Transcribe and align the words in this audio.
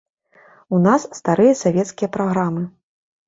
У 0.77 0.79
нас 0.85 1.01
старыя 1.19 1.53
савецкія 1.63 2.09
праграмы. 2.17 2.63